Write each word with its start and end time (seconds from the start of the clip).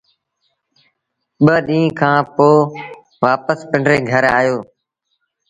ٻآ 1.45 1.55
ڏيٚݩهݩ 1.67 1.95
کآݩ 1.99 2.21
پو 2.35 2.49
وآپس 3.21 3.59
پنڊري 3.69 3.97
گھر 4.11 4.23
آيوس۔ 4.37 4.61